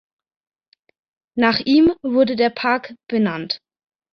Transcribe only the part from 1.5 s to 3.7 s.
ihm wurde der Park benannt.